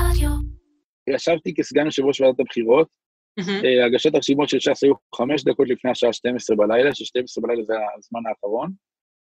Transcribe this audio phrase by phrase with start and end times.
[0.00, 0.30] רדיו.
[1.10, 2.88] ישבתי כסגן יושב ראש ועדת הבחירות,
[3.38, 7.74] אה, הגשת הרשימות של ש"ס היו חמש דקות לפני השעה 12 בלילה, ש-12 בלילה זה
[7.98, 8.72] הזמן האחרון.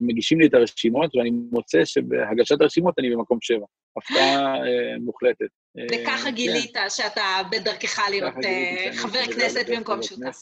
[0.02, 3.66] מגישים לי את הרשימות, ואני מוצא שבהגשת הרשימות אני במקום שבע.
[3.98, 5.48] הפתעה אה, מוחלטת.
[5.78, 8.34] אה, וככה כן, גילית שאתה בדרכך להיות
[8.98, 10.40] חבר כנסת במקום שותף.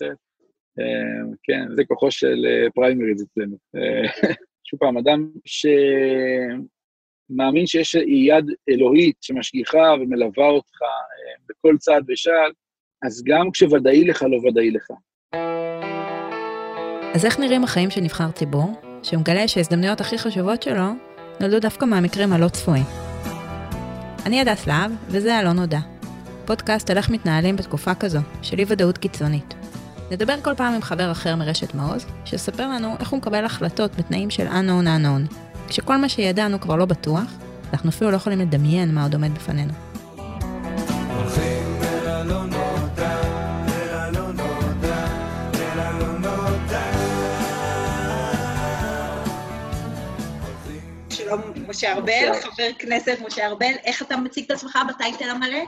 [1.43, 2.45] כן, זה כוחו של
[2.75, 3.57] פריימריז אצלנו.
[4.69, 5.29] שוב פעם, אדם
[7.27, 10.87] שמאמין שיש יד אלוהית שמשגיחה ומלווה אותך אה,
[11.49, 12.51] בכל צעד ושעל,
[13.05, 14.87] אז גם כשוודאי לך, לא ודאי לך.
[17.13, 20.85] אז איך נראים החיים של נבחר ציבור, שמגלה שההזדמנויות הכי חשובות שלו
[21.41, 22.85] נולדו דווקא מהמקרים הלא צפויים?
[24.25, 25.79] אני הדס להב, וזה הלא נודע.
[26.45, 29.53] פודקאסט על איך מתנהלים בתקופה כזו, של אי ודאות קיצונית.
[30.11, 34.29] נדבר כל פעם עם חבר אחר מרשת מעוז, שיספר לנו איך הוא מקבל החלטות בתנאים
[34.29, 35.35] של unknown unknown,
[35.67, 37.33] כשכל מה שידענו כבר לא בטוח,
[37.73, 39.73] אנחנו אפילו לא יכולים לדמיין מה עוד עומד בפנינו.
[40.15, 43.21] הולכים אל הלא נודע,
[43.67, 45.07] אל הלא נודע,
[45.53, 46.91] אל הלא נודע.
[51.09, 52.33] שלום, משה ארבל.
[52.41, 55.63] חבר כנסת משה ארבל, איך אתה מציג את עצמך בטייטל המלא?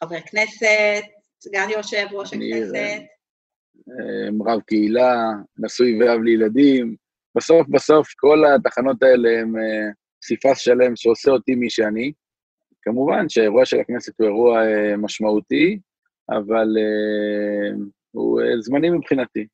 [0.00, 1.02] חבר כנסת,
[1.40, 2.74] סגן יושב ראש הכנסת.
[3.88, 7.01] אה, רב קהילה, נשוי ואב לילדים.
[7.36, 9.90] בסוף בסוף כל התחנות האלה הם אה,
[10.22, 12.12] פסיפס שלם שעושה אותי מי שאני.
[12.82, 15.78] כמובן שהאירוע של הכנסת הוא אירוע אה, משמעותי,
[16.30, 17.76] אבל אה,
[18.10, 19.46] הוא זמני מבחינתי.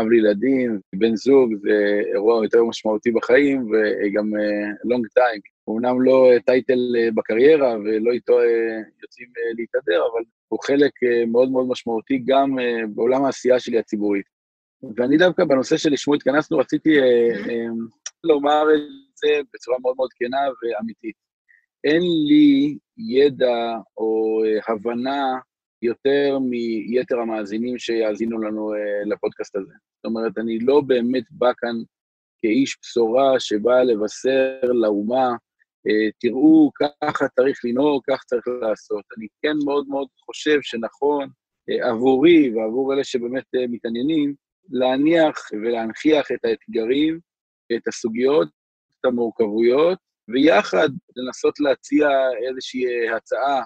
[0.00, 4.30] אב לילדים, בן זוג, זה אירוע יותר משמעותי בחיים, וגם
[4.84, 5.40] לונג טיים.
[5.70, 8.32] אמנם לא טייטל בקריירה ולא איתו
[9.02, 10.92] יוצאים להתהדר, אבל הוא חלק
[11.26, 12.56] מאוד מאוד משמעותי גם
[12.94, 14.37] בעולם העשייה שלי הציבורית.
[14.96, 17.04] ואני דווקא בנושא שלשמו התכנסנו, רציתי אה,
[17.48, 17.66] אה,
[18.24, 21.16] לומר את זה בצורה מאוד מאוד כנה ואמיתית.
[21.84, 25.38] אין לי ידע או אה, הבנה
[25.82, 28.72] יותר מיתר המאזינים שיאזינו לנו
[29.06, 29.72] לפודקאסט הזה.
[29.96, 31.76] זאת אומרת, אני לא באמת בא כאן
[32.38, 35.28] כאיש בשורה שבא לבשר לאומה,
[36.20, 36.70] תראו,
[37.02, 39.04] ככה צריך לנהוג, כך צריך לעשות.
[39.18, 41.28] אני כן מאוד מאוד חושב שנכון
[41.68, 44.34] עבורי ועבור אלה שבאמת מתעניינים,
[44.70, 47.18] להניח ולהנכיח את האתגרים,
[47.76, 48.48] את הסוגיות,
[49.00, 49.98] את המורכבויות,
[50.28, 52.08] ויחד לנסות להציע
[52.48, 53.62] איזושהי אה, הצעה.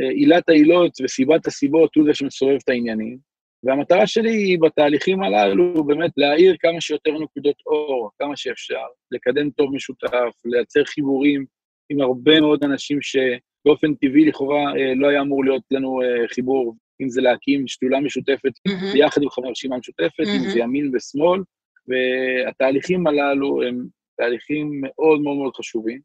[0.00, 3.18] אה, עילת העילות וסיבת הסיבות הוא זה שמסובב את העניינים.
[3.62, 9.74] והמטרה שלי היא בתהליכים הללו באמת להאיר כמה שיותר נקודות אור, כמה שאפשר, לקדם טוב
[9.74, 11.44] משותף, לייצר חיבורים
[11.90, 16.00] עם הרבה מאוד אנשים שבאופן טבעי לכאורה אה, לא היה אמור להיות לנו
[16.34, 18.92] חיבור, אם זה להקים שדולה משותפת מהמם.
[18.92, 20.50] ביחד עם חברי הרשימה המשותפת, אם מהמם.
[20.50, 21.40] זה ימין ושמאל,
[21.88, 23.86] והתהליכים הללו הם
[24.16, 26.00] תהליכים מאוד מאוד מאוד חשובים.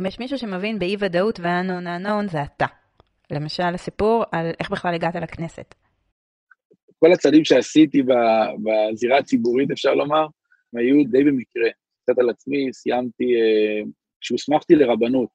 [0.00, 2.66] אם יש מישהו שמבין באי ודאות ו-unknown unknown זה אתה.
[3.30, 5.74] למשל, הסיפור על איך בכלל הגעת לכנסת.
[6.98, 10.26] כל הצעדים שעשיתי בזירה הציבורית, אפשר לומר,
[10.76, 11.68] היו די במקרה.
[12.02, 13.82] קצת על עצמי, סיימתי, אה,
[14.20, 15.28] כשהוסמכתי לרבנות,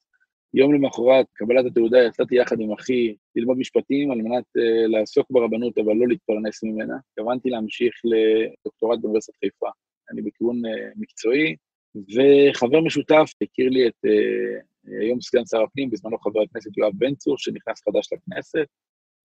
[0.54, 5.78] יום למחרת קבלת התעודה יצאתי יחד עם אחי ללמוד משפטים על מנת אה, לעסוק ברבנות,
[5.78, 6.94] אבל לא להתפרנס ממנה.
[7.12, 9.70] התכוונתי להמשיך לדוקטורט באוניברסיטת חיפה.
[10.12, 11.56] אני בכיוון אה, מקצועי,
[11.96, 14.60] וחבר משותף הכיר לי את אה,
[15.02, 18.68] היום סגן שר הפנים, בזמנו חבר הכנסת יואב בן צור, שנכנס חדש לכנסת.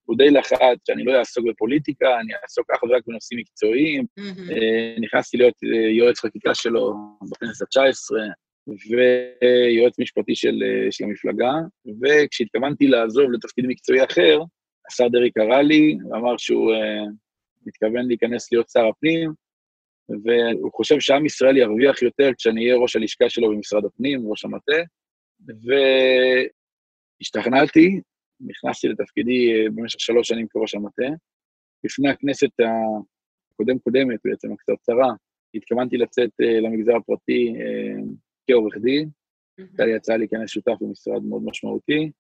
[0.05, 4.05] הוא די לחץ שאני לא אעסוק בפוליטיקה, אני אעסוק אך ורק בנושאים מקצועיים.
[4.17, 4.51] מהמם.
[4.51, 6.95] אה, נכנסתי להיות אה, יועץ חקיקה שלו
[7.31, 8.17] בכנסת ה-19,
[8.67, 11.53] ויועץ משפטי של, אה, של המפלגה,
[12.03, 14.39] וכשהתכוונתי לעזוב לתפקיד מקצועי אחר,
[14.91, 17.05] השר דרעי קרא לי ואמר שהוא אה,
[17.67, 19.33] מתכוון להיכנס להיות שר הפנים,
[20.09, 24.83] והוא חושב שעם ישראל ירוויח יותר כשאני אהיה ראש הלשכה שלו במשרד הפנים, ראש המטה,
[27.21, 28.01] והשתכנעתי,
[28.41, 31.07] נכנסתי לתפקידי אה, במשך שלוש שנים כראש המטה.
[31.85, 32.51] לפני הכנסת
[33.53, 35.13] הקודם-קודמת, בעצם הקצרצרה,
[35.55, 38.03] התכוונתי לצאת אה, למגזר הפרטי אה,
[38.53, 39.09] כעורך דין.
[39.59, 42.11] הייתה לי הצעה להיכנס שותף במשרד מאוד משמעותי,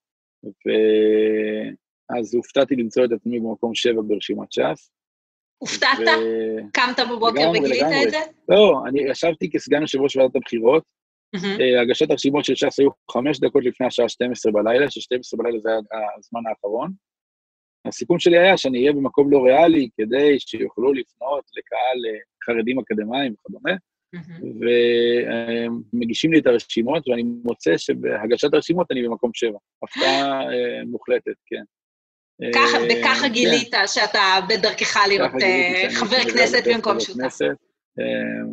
[0.45, 4.91] ואז הופתעתי למצוא את עצמי במקום שבע ברשימת ש"ס.
[5.59, 5.99] הופתעת?
[5.99, 7.83] ו- קמת בבוקר וגילית.
[8.07, 8.19] את זה?
[8.49, 10.85] לא, אני ישבתי כסגן יושב ראש ועדת הבחירות.
[11.35, 15.71] אה, הגשת הרשימות של ש"ס היו חמש דקות לפני השעה 12 בלילה, ש-12 בלילה זה
[15.71, 16.93] היה הזמן האחרון.
[17.85, 23.33] הסיכום שלי היה שאני אהיה במקום לא ריאלי, כדי שיוכלו לפנות לקהל אה, חרדים אקדמאים
[23.33, 23.73] וכדומה.
[25.93, 29.59] ומגישים לי את הרשימות, ואני מוצא שבהגשת הרשימות אני במקום שבע.
[29.83, 31.63] הפתעה אה, מוחלטת, כן.
[32.55, 33.33] ככה, אה, וככה כן.
[33.33, 37.39] גילית שאתה בדרכך להיות אה, חבר כנסת במקום שותף.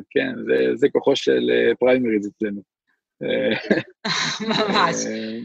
[0.09, 0.31] כן,
[0.75, 2.61] זה- כוחו של פריימריז אצלנו.
[4.41, 4.95] ממש.
[5.07, 5.39] אה,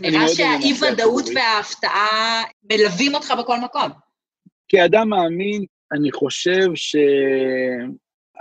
[0.00, 1.24] נראה שהאי-ודאות.
[1.34, 2.42] וההפתעה
[2.72, 3.88] מלווים אותך בכל מקום.
[4.68, 6.66] כאדם מאמין, אני חושב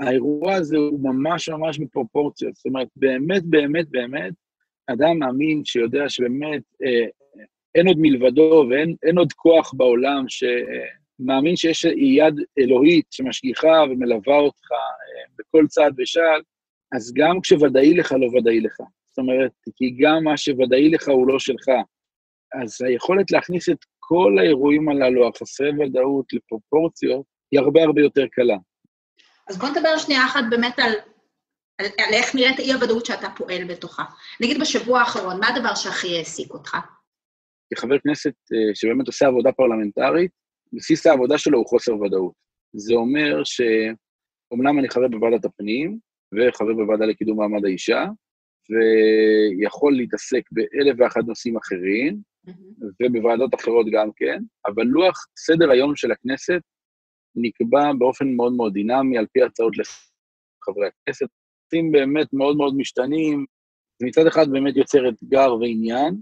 [0.03, 2.55] שהאירוע הזה הוא ממש ממש בפרופורציות.
[2.55, 4.33] זאת אומרת, באמת, באמת, באמת,
[4.87, 7.07] אדם מאמין שיודע שבאמת אה,
[7.75, 14.71] אין עוד מלבדו ואין אין עוד כוח בעולם שמאמין שיש יד אלוהית שמשגיחה ומלווה אותך
[14.71, 16.41] אה, בכל צעד ושעל,
[16.95, 18.77] אז גם כשוודאי לך, לא ודאי לך.
[19.05, 21.67] זאת אומרת, כי גם מה שוודאי לך הוא לא שלך.
[22.53, 28.57] אז היכולת להכניס את כל האירועים הללו, החסרי ודאות, לפרופורציות, היא הרבה הרבה יותר קלה.
[29.49, 30.91] אז בוא נדבר שנייה אחת באמת על,
[31.77, 34.03] על, על איך נראית האי-הוודאות שאתה פועל בתוכה.
[34.41, 36.77] נגיד בשבוע האחרון, מה הדבר שהכי העסיק אותך?
[37.73, 40.31] כחבר כנסת אה, שבאמת עושה עבודה פרלמנטרית,
[40.73, 42.33] בסיס העבודה שלו הוא חוסר ודאות.
[42.73, 45.99] זה אומר שאומנם אני חבר בוועדת הפנים
[46.33, 48.05] וחבר בוועדה לקידום מעמד האישה,
[48.69, 52.21] ויכול להתעסק באלף ואחד נושאים אחרים,
[53.01, 56.61] ובוועדות אחרות גם כן, אבל לוח סדר היום של הכנסת
[57.35, 61.27] נקבע באופן מאוד מאוד דינמי, על פי הצעות לחברי הכנסת.
[61.65, 63.45] נושאים באמת מאוד מאוד משתנים,
[64.03, 66.21] מצד אחד באמת יוצר אתגר ועניין,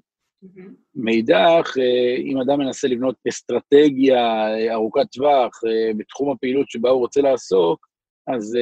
[0.95, 7.00] מאידך, אה, אם אדם מנסה לבנות אסטרטגיה אה, ארוכת טווח אה, בתחום הפעילות שבה הוא
[7.00, 7.88] רוצה לעסוק,
[8.27, 8.56] אז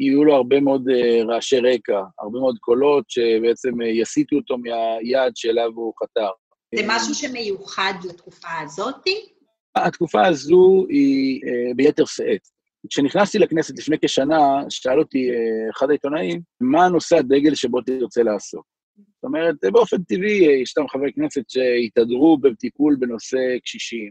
[0.00, 0.88] יהיו לו הרבה מאוד
[1.28, 6.30] רעשי רקע, הרבה מאוד קולות שבעצם יסיטו אותו מהיעד שאליו הוא חתר.
[6.74, 9.37] זה משהו שמיוחד לתקופה הזאתי?
[9.76, 12.40] התקופה הזו היא אה, ביתר שאת.
[12.88, 18.66] כשנכנסתי לכנסת לפני כשנה, שאל אותי אה, אחד העיתונאים, מה הנושא הדגל שבו תרצה לעסוק?
[18.98, 24.10] זאת אומרת, באופן טבעי, אה, ישנם חברי כנסת שהתהדרו בטיפול בנושא קשישים,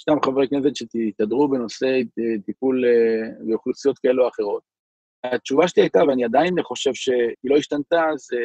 [0.00, 4.62] ישנם חברי כנסת שהתהדרו בנושא אה, טיפול אה, באוכלוסיות כאלו או אחרות.
[5.24, 8.36] התשובה שלי הייתה, ואני עדיין חושב שהיא לא השתנתה, זה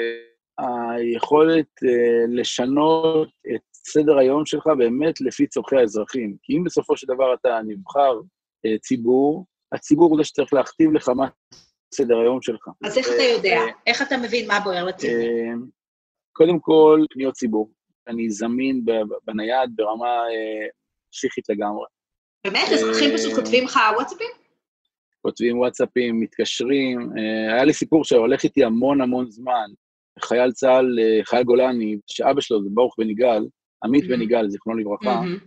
[0.58, 6.36] היכולת אה, לשנות את סדר היום שלך באמת לפי צורכי האזרחים.
[6.44, 8.20] כי אם בסופו של דבר אתה נבחר
[8.66, 11.28] אה, ציבור, הציבור הוא זה שצריך להכתיב לך מה
[11.94, 12.68] סדר היום שלך.
[12.84, 13.60] אז איך אתה יודע?
[13.88, 15.16] איך אתה מבין מה בוער לציבור?
[15.16, 15.54] אה,
[16.34, 17.72] קודם כל, פניות ציבור.
[18.08, 18.86] אני זמין
[19.26, 20.68] בנייד ברמה אה,
[21.12, 21.86] פסיכית לגמרי.
[22.46, 22.68] באמת?
[22.74, 24.28] אזרחים אה, פשוט כותבים לך וואטסאפים?
[25.22, 27.10] כותבים וואטסאפים, מתקשרים.
[27.18, 29.68] אה, היה לי סיפור שהולך איתי המון המון זמן.
[30.20, 33.46] חייל צה"ל, אה, חייל גולני, שאבא שלו זה ברוך בן יגאל,
[33.84, 34.08] עמית.
[34.08, 35.38] בן יגאל, זיכרונו לברכה, מהמם.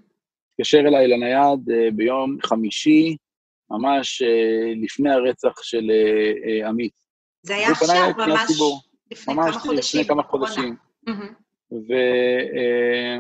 [0.53, 3.17] התקשר אליי לנייד אה, ביום חמישי,
[3.71, 5.91] ממש אה, לפני הרצח של
[6.67, 6.93] עמית.
[7.43, 8.81] זה היה עכשיו, ממש ציבור.
[9.11, 10.01] לפני ממש כמה חודשים.
[10.01, 10.23] לפני כמה.
[10.23, 10.77] חודשים.
[11.73, 11.93] ו,
[12.57, 13.19] אה,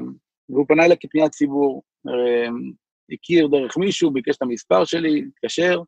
[0.48, 1.82] והוא פנה אליי כפניית ציבור.
[3.12, 5.80] הכיר דרך מישהו, ביקש את המספר שלי, התקשר,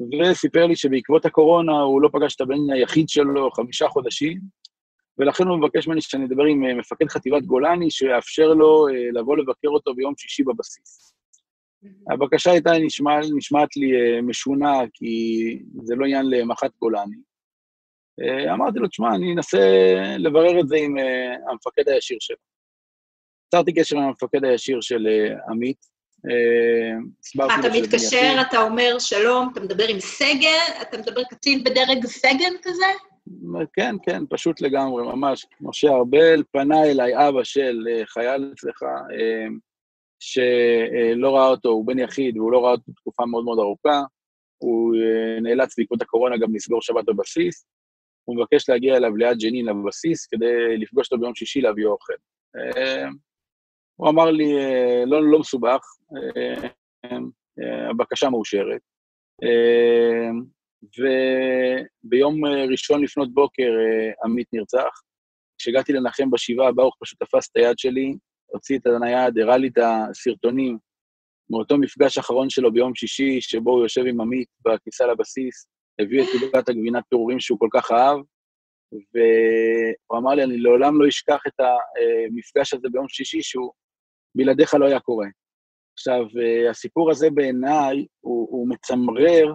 [0.00, 4.40] וסיפר לי שבעקבות הקורונה הוא לא פגש את הבן היחיד שלו חמישה חודשים,
[5.18, 9.36] ולכן הוא מבקש ממני שאני אדבר עם אה, מפקד חטיבת גולני, שיאפשר לו אה, לבוא
[9.36, 11.14] לבקר אותו ביום שישי בבסיס.
[12.10, 15.08] הבקשה הייתה נשמע, נשמעת לי אה, משונה, כי
[15.82, 17.16] זה לא עניין למח"ט גולני.
[18.52, 19.58] אמרתי לו, תשמע, אני אנסה
[20.18, 20.94] לברר את זה עם
[21.50, 22.36] המפקד הישיר שלו.
[23.46, 25.06] יצרתי קשר עם המפקד הישיר של
[25.50, 25.86] עמית.
[27.60, 28.34] אתה מתקשר.
[28.48, 32.86] אתה אומר שלום, אתה מדבר עם סגן, אתה מדבר קצין בדרג סגן כזה?
[33.72, 35.46] כן, כן, פשוט לגמרי, ממש.
[35.60, 39.46] משה ארבל פנה אליי, אבא של אה, חייל אצלך, אה,
[40.20, 44.02] שלא ראה אותו, הוא בן יחיד, והוא לא ראה אותו תקופה מאוד מאוד ארוכה.
[44.58, 47.66] הוא אה, נאלץ בעקבות הקורונה גם לסגור שבת בבסיס.
[48.24, 52.12] הוא מבקש להגיע אליו ליד ג'נין לבסיס כדי לפגוש אותו ביום שישי להביא אוכל.
[53.96, 54.52] הוא אמר לי,
[55.06, 55.80] לא, לא מסובך,
[57.90, 58.80] הבקשה מאושרת.
[61.04, 65.00] אה, וביום אה, ראשון לפנות בוקר אה, עמית נרצח.
[65.58, 69.78] כשהגעתי לנחם בשבעה, ברוך פשוט תפס את היד שלי, הוציא את הנייד, הראה לי את
[69.78, 70.78] הסרטונים
[71.50, 75.66] מאותו מפגש אחרון שלו ביום שישי, שבו הוא יושב עם עמית בכניסה לבסיס,
[76.00, 78.18] הביא את עוגת הגבינת פירורים שהוא כל כך אהב,
[78.92, 83.72] והוא אמר לי, אני לעולם לא אשכח את המפגש הזה ביום שישי, שהוא
[84.34, 85.26] בלעדיך לא היה קורה.
[85.98, 89.54] עכשיו, אה, הסיפור הזה בעיניי הוא, הוא מצמרר,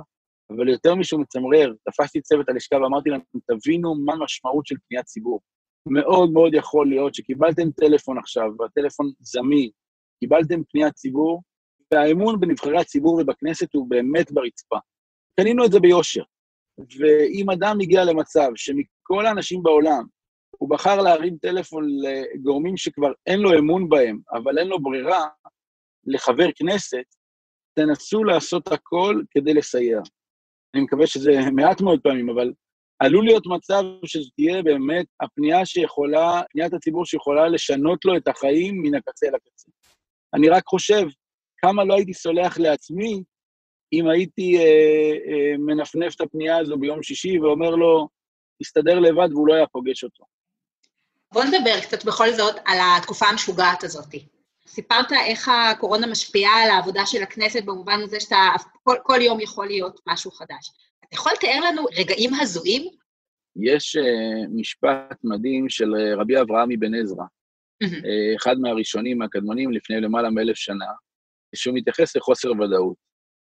[0.51, 5.41] אבל יותר משהוא מצמרר, תפסתי צוות הלשכה ואמרתי להם, תבינו מה המשמעות של פניית ציבור.
[5.86, 9.70] מאוד מאוד יכול להיות שקיבלתם טלפון עכשיו, והטלפון זמין,
[10.20, 11.41] קיבלתם פניית ציבור,
[11.94, 14.77] והאמון בנבחרי הציבור ובכנסת הוא באמת ברצפה.
[15.39, 16.24] קנינו את זה ביושר.
[17.00, 20.03] ואם אדם הגיע למצב שמכל האנשים בעולם,
[20.58, 25.27] הוא בחר להרים טלפון לגורמים שכבר אין לו אמון בהם, אבל אין לו ברירה,
[26.06, 27.03] לחבר כנסת,
[27.75, 30.00] תנסו לעשות הכל כדי לסייע.
[30.76, 32.54] אני מקווה שזה מעט מאוד פעמים, אבל
[33.00, 38.82] עלול להיות מצב שזו תהיה באמת הפנייה שיכולה, פניית הציבור שיכולה לשנות לו את החיים
[38.82, 39.72] מן הקצה אל הקצה.
[40.34, 41.04] אני רק חושב
[41.58, 43.24] כמה לא הייתי סולח לעצמי
[43.94, 48.08] אם הייתי אה, אה, מנפנף את הפנייה הזו ביום שישי ואומר לו,
[48.64, 50.24] תסתדר לבד והוא לא היה פוגש אותו.
[51.34, 54.08] בוא נדבר קצת בכל זאת על התקופה המשוגעת הזאת.
[54.70, 58.48] סיפרת איך הקורונה משפיעה על העבודה של הכנסת במובן הזה שאתה,
[58.84, 60.72] כל, כל יום יכול להיות משהו חדש.
[61.00, 62.84] אתה יכול לתאר לנו רגעים הזויים?
[63.56, 67.24] יש uh, משפט מדהים של uh, רבי אברהם אבן עזרא,
[67.84, 67.88] uh,
[68.38, 70.86] אחד מהראשונים, הקדמונים, לפני למעלה מאלף שנה,
[71.56, 72.98] שהוא מתייחס לחוסר ודאות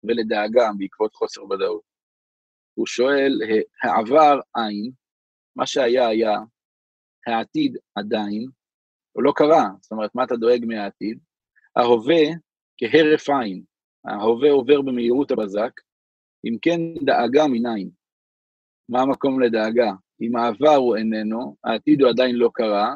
[0.03, 1.82] ולדאגה בעקבות חוסר ודאות.
[2.74, 3.39] הוא שואל,
[3.84, 4.91] העבר אין,
[5.55, 6.38] מה שהיה היה,
[7.27, 8.48] העתיד עדיין,
[9.15, 11.19] הוא לא קרה, זאת אומרת, מה אתה דואג מהעתיד?
[11.75, 12.24] ההווה
[12.77, 13.63] כהרף עין,
[14.05, 15.72] ההווה עובר במהירות הבזק,
[16.45, 17.89] אם כן דאגה מניין.
[18.89, 19.91] מה המקום לדאגה?
[20.22, 22.95] אם העבר הוא איננו, העתיד הוא עדיין לא קרה,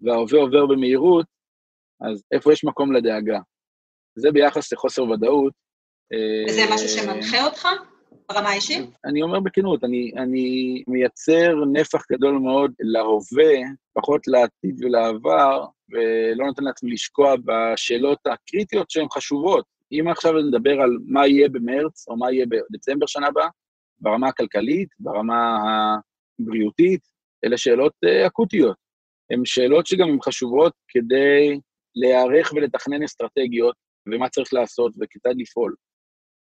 [0.00, 1.26] וההווה עובר במהירות,
[2.00, 3.38] אז איפה יש מקום לדאגה?
[4.18, 5.52] זה ביחס לחוסר ודאות.
[6.48, 7.68] וזה אה, משהו שמנחה אותך
[8.28, 8.90] ברמה האישית?
[9.04, 13.52] אני אומר בכנות, אני, אני מייצר נפח גדול מאוד להווה,
[13.92, 19.64] פחות לעתיד ולעבר, ולא נותן לעצמי לשקוע בשאלות הקריטיות שהן חשובות.
[19.92, 23.48] אם עכשיו נדבר על מה יהיה במרץ, או מה יהיה בדצמבר שנה הבאה,
[24.00, 25.58] ברמה הכלכלית, ברמה
[26.40, 27.00] הבריאותית,
[27.44, 28.76] אלה שאלות uh, אקוטיות.
[29.30, 31.60] הן שאלות שגם הן חשובות כדי
[31.96, 33.74] להיערך ולתכנן אסטרטגיות,
[34.06, 35.74] ומה צריך לעשות וכיצד לפעול.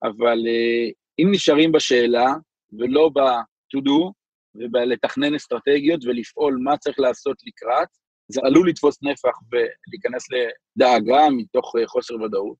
[0.02, 2.34] אבל uh, אם נשארים בשאלה,
[2.78, 4.12] ולא ב-to do,
[4.58, 7.88] ובלתכנן אסטרטגיות ולפעול מה צריך לעשות לקראת,
[8.28, 12.56] זה עלול לתפוס נפח ולהיכנס לדאגה מתוך uh, חוסר ודאות.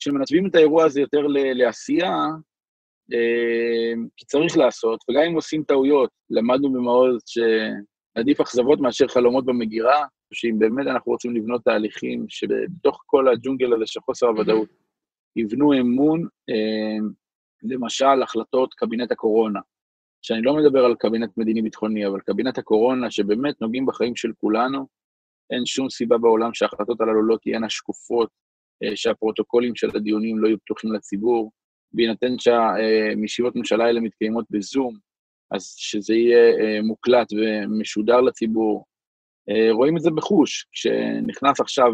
[0.00, 2.16] כשמנתבים את האירוע הזה יותר לעשייה,
[3.12, 10.04] uh, כי צריך לעשות, וגם אם עושים טעויות, למדנו במעוז שעדיף אכזבות מאשר חלומות במגירה,
[10.32, 14.68] שאם באמת אנחנו רוצים לבנות תהליכים שבתוך כל הג'ונגל הזה של חוסר הוודאות,
[15.36, 17.04] יבנו אמון, uh,
[17.62, 19.60] למשל, החלטות קבינט הקורונה,
[20.22, 24.86] שאני לא מדבר על קבינט מדיני-ביטחוני, אבל קבינט הקורונה, שבאמת נוגעים בחיים של כולנו,
[25.50, 28.28] אין שום סיבה בעולם שההחלטות הללו לא תהיינה שקופות,
[28.94, 31.52] שהפרוטוקולים של הדיונים לא יהיו פתוחים לציבור,
[31.92, 34.96] בהינתן שהמישיבות ממשלה האלה מתקיימות בזום,
[35.50, 38.84] אז שזה יהיה מוקלט ומשודר לציבור.
[39.70, 41.92] רואים את זה בחוש, כשנכנס עכשיו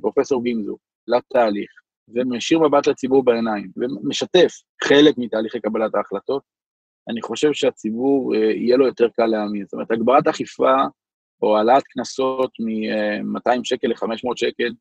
[0.00, 0.76] פרופסור גמזו
[1.08, 1.70] לתהליך,
[2.08, 4.52] ומשאיר מבט לציבור בעיניים, ומשתף
[4.84, 6.42] חלק מתהליכי קבלת ההחלטות,
[7.10, 9.64] אני חושב שהציבור יהיה לו יותר קל להאמין.
[9.64, 10.74] זאת אומרת, הגברת אכיפה
[11.42, 14.72] או העלאת קנסות מ-200 שקל ל-500 שקל,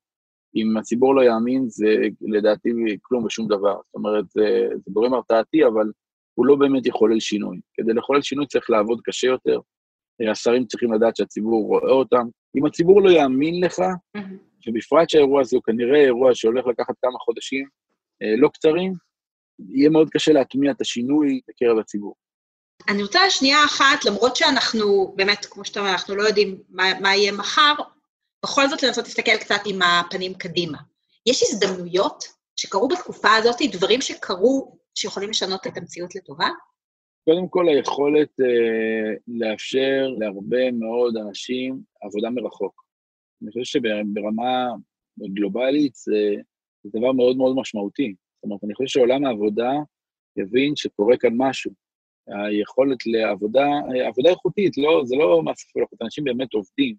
[0.56, 2.70] אם הציבור לא יאמין, זה לדעתי
[3.02, 3.76] כלום ושום דבר.
[3.86, 5.92] זאת אומרת, זה, זה גורם הרתעתי, אבל
[6.34, 7.60] הוא לא באמת יחולל שינוי.
[7.74, 9.60] כדי לחולל שינוי צריך לעבוד קשה יותר,
[10.32, 12.28] השרים צריכים לדעת שהציבור רואה אותם.
[12.58, 13.80] אם הציבור לא יאמין לך,
[14.68, 17.68] ובפרט שהאירוע הזה הוא כנראה אירוע שהולך לקחת כמה חודשים
[18.38, 18.94] לא קצרים,
[19.70, 22.16] יהיה מאוד קשה להטמיע את השינוי בקרב הציבור.
[22.88, 27.16] אני רוצה שנייה אחת, למרות שאנחנו, באמת, כמו שאתה אומר, אנחנו לא יודעים מה, מה
[27.16, 27.74] יהיה מחר,
[28.44, 30.78] בכל זאת לנסות להסתכל קצת עם הפנים קדימה.
[31.26, 32.24] יש הזדמנויות
[32.56, 36.48] שקרו בתקופה הזאת, דברים שקרו, שיכולים לשנות את המציאות לטובה?
[37.26, 42.84] קודם כל, היכולת אה, לאפשר להרבה מאוד אנשים עבודה מרחוק.
[43.44, 44.68] אני חושב שברמה
[45.34, 46.34] גלובלית זה,
[46.84, 48.16] זה דבר מאוד מאוד משמעותי.
[48.40, 49.72] זאת אומרת, אני חושב שעולם העבודה
[50.38, 51.72] יבין שקורה כאן משהו.
[52.28, 53.68] היכולת לעבודה,
[54.08, 56.96] עבודה איכותית, לא, זה לא מס כפולות, אנשים באמת עובדים.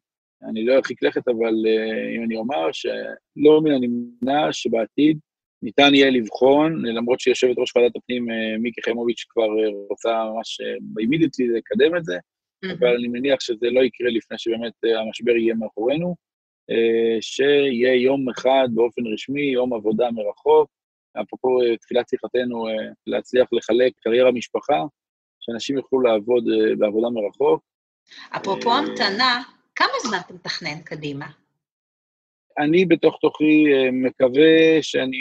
[0.51, 5.19] אני לא ארחיק לכת, אבל uh, אם אני אומר שלא מן הנמנע שבעתיד
[5.63, 10.59] ניתן יהיה לבחון, למרות שיושבת ראש ועדת הפנים uh, מיקי חיימוביץ' כבר uh, רוצה ממש
[10.81, 12.73] באימידיטלי לקדם את זה, mm-hmm.
[12.79, 16.15] אבל אני מניח שזה לא יקרה לפני שבאמת המשבר יהיה מאחורינו,
[17.21, 20.71] שיהיה יום אחד באופן רשמי, יום עבודה מרחוק,
[21.23, 22.71] אפרופו uh, תחילת שיחתנו, uh,
[23.07, 24.83] להצליח לחלק קריירה משפחה,
[25.41, 27.63] שאנשים יוכלו לעבוד uh, בעבודה מרחוק.
[28.37, 29.43] אפרופו המתנה,
[29.75, 31.27] כמה זמן אתה מתכנן קדימה?
[32.59, 35.17] אני בתוך תוכי מקווה שאני,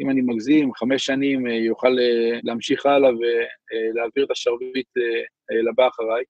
[0.00, 1.96] אם אני מגזים, חמש שנים יוכל
[2.42, 4.88] להמשיך הלאה ולהעביר את השרביט
[5.68, 6.24] לבא אחריי.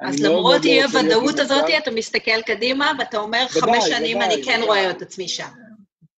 [0.00, 4.90] אז למרות אי הוודאות הזאת, אתה מסתכל קדימה ואתה אומר, חמש שנים אני כן רואה
[4.90, 5.69] את עצמי שם.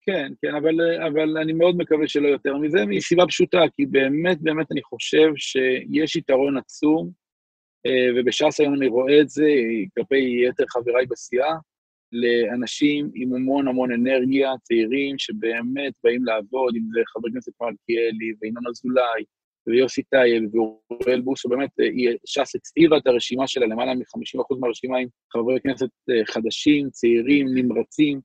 [0.06, 0.75] כן, כן, אבל,
[1.06, 6.16] אבל אני מאוד מקווה שלא יותר מזה, מסיבה פשוטה, כי באמת, באמת אני חושב שיש
[6.16, 7.11] יתרון עצום,
[8.16, 9.49] ובש"ס היום אני רואה את זה
[9.94, 11.54] כלפי יתר חבריי בסיעה,
[12.12, 18.66] לאנשים עם המון המון אנרגיה, צעירים שבאמת באים לעבוד, אם זה חבר כנסת מלכיאלי וינון
[18.71, 19.25] אזולאי,
[19.66, 25.09] ויוסי טייל ואוריאל בוסו, באמת, אה, ש"ס הצעירה את הרשימה שלה, למעלה מ-50% מהרשימה עם
[25.32, 28.21] חברי כנסת אה, חדשים, צעירים, נמרצים,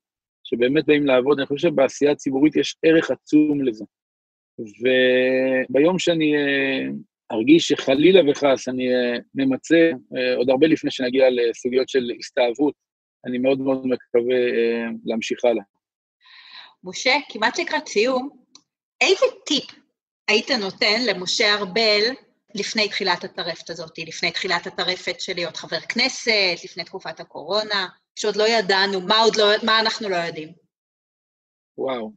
[0.49, 1.39] שבאמת באים לעבוד.
[1.39, 3.85] אני חושב שבעשייה הציבורית יש ערך עצום לזה.
[4.59, 6.87] וביום שאני אה,
[7.31, 12.73] ארגיש שחלילה וחס אני אה, ממצה, אה, עוד הרבה לפני שנגיע לסוגיות של הסתאבות,
[13.25, 14.35] אני מאוד מאוד מקווה
[15.05, 15.63] להמשיך הלאה.
[16.83, 18.29] משה, כמעט לקראת סיום,
[19.01, 19.65] איזה טיפ
[20.27, 22.01] היית נותן למשה ארבל
[22.55, 27.87] לפני תחילת הטרפת הזאת, לפני תחילת הטרפת של להיות חבר כנסת, לפני תקופת הקורונה,
[28.17, 30.49] שעוד לא ידענו, מה עוד לא, מה אנחנו לא יודעים?
[31.77, 32.11] וואו,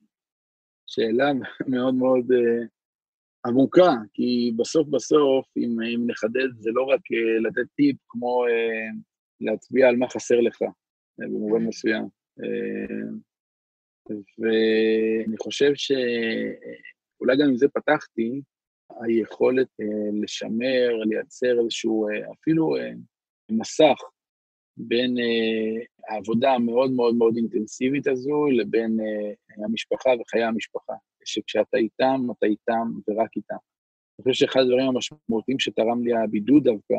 [0.87, 1.33] שאלה
[1.69, 2.67] מאוד מאוד uh,
[3.47, 8.97] עמוקה, כי בסוף בסוף, אם, אם נחדד, זה לא רק uh, לתת טיפ, כמו uh,
[9.41, 10.67] להצביע על מה חסר לך, uh,
[11.19, 12.05] במובן מסוים.
[12.41, 13.15] Uh,
[14.11, 18.41] ואני חושב שאולי גם עם זה פתחתי,
[19.01, 22.99] היכולת uh, לשמר, לייצר איזשהו, uh, אפילו uh,
[23.51, 24.01] מסך
[24.89, 30.95] בין uh, העבודה המאוד מאוד מאוד אינטנסיבית הזו לבין uh, המשפחה וחיי המשפחה.
[31.25, 33.55] שכשאתה איתם, אתה איתם ורק איתם.
[33.55, 36.95] אני חושב שאחד הדברים המשמעותיים שתרם לי הבידוד דווקא,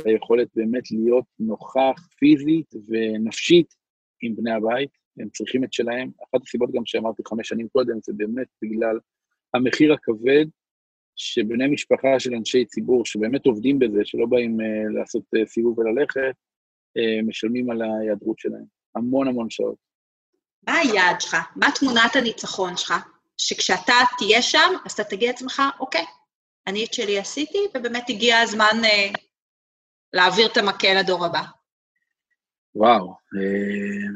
[0.00, 3.74] זה היכולת באמת להיות נוכח פיזית ונפשית
[4.22, 6.10] עם בני הבית, הם צריכים את שלהם.
[6.24, 8.98] אחת הסיבות גם שאמרתי חמש שנים קודם, זה באמת בגלל
[9.54, 10.46] המחיר הכבד
[11.16, 16.34] שבני משפחה של אנשי ציבור, שבאמת עובדים בזה, שלא באים uh, לעשות uh, סיבוב וללכת,
[17.26, 18.64] משלמים על ההיעדרות שלהם.
[18.94, 19.76] המון המון שעות.
[20.66, 21.36] מה היעד שלך?
[21.56, 22.94] מה תמונת הניצחון שלך?
[23.36, 26.04] שכשאתה תהיה שם, אז אתה תגיד לעצמך, אוקיי,
[26.66, 29.08] אני את שלי עשיתי, ובאמת הגיע הזמן אה,
[30.12, 31.42] להעביר את המקל לדור הבא.
[32.74, 34.08] וואו, אה,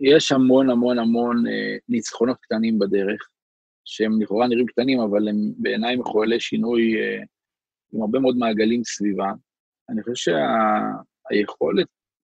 [0.00, 3.28] יש המון המון המון אה, ניצחונות קטנים בדרך,
[3.84, 7.22] שהם לכאורה נראים קטנים, אבל הם בעיניי מחוללי שינוי אה,
[7.92, 9.32] עם הרבה מאוד מעגלים סביבה.
[9.88, 10.32] אני חושב
[11.32, 11.86] שהיכולת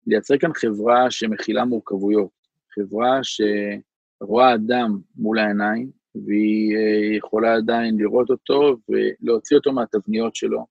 [0.07, 2.31] לייצר כאן חברה שמכילה מורכבויות,
[2.75, 5.91] חברה שרואה אדם מול העיניים,
[6.27, 10.67] והיא אה, יכולה עדיין לראות אותו ולהוציא אותו מהתבניות שלו.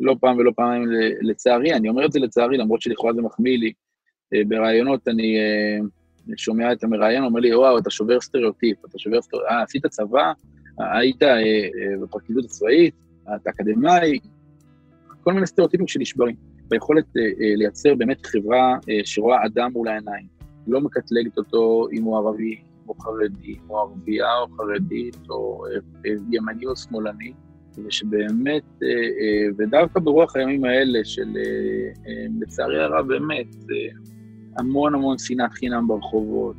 [0.00, 0.84] לא פעם ולא פעמיים
[1.20, 3.72] לצערי, אני אומר את זה לצערי, למרות שלכאורה זה מחמיא לי.
[4.34, 5.78] אה, בראיונות אני אה,
[6.36, 10.32] שומע את המראיין, אומר לי, וואו, אתה שובר סטריאוטיפ, אתה שובר סטריאוטיפ, אה, עשית צבא,
[10.78, 11.22] היית
[12.02, 12.94] בפרקליטות הצבאית,
[13.34, 14.18] אתה אקדמאי,
[15.22, 16.49] כל מיני סטריאוטיפים שנשברים.
[16.70, 17.04] ביכולת
[17.58, 20.26] לייצר באמת חברה שרואה אדם מול העיניים,
[20.66, 25.64] לא מקטלגת אותו אם הוא ערבי, או חרדי, או ערבייה, או חרדית, או
[26.04, 27.32] ימני או שמאלני,
[27.84, 28.62] ושבאמת,
[29.58, 31.28] ודווקא ברוח הימים האלה של,
[32.40, 33.46] לצערי הרב, באמת,
[34.58, 36.56] המון המון שנאת חינם ברחובות,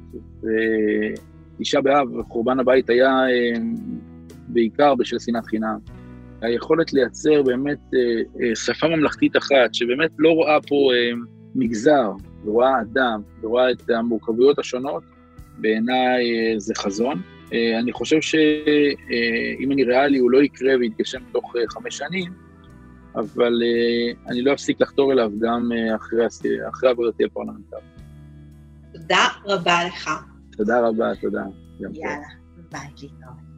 [1.60, 3.20] ותשעה באב, חורבן הבית היה
[4.48, 5.78] בעיקר בשל שנאת חינם.
[6.42, 7.80] היכולת לייצר באמת
[8.56, 10.90] שפה ממלכתית אחת, שבאמת לא רואה פה
[11.56, 12.12] מגזר,
[12.46, 15.04] ורואה אדם, ורואה את המורכבויות השונות,
[15.58, 16.24] בעיניי
[16.58, 17.22] זה חזון.
[17.80, 22.32] אני חושב שאם אני ריאלי, הוא לא יקרה ויתגשם תוך חמש שנים,
[23.16, 23.54] אבל
[24.28, 26.26] אני לא אפסיק לחתור אליו גם אחרי,
[26.70, 27.84] אחרי עבודתי הפרלמנטרית.
[28.94, 30.10] תודה רבה לך.
[30.58, 31.44] תודה רבה, תודה.
[31.80, 32.28] יאללה,
[32.72, 33.51] ביי, להתראות.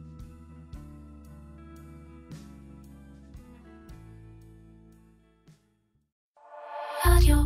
[7.04, 7.43] Radio.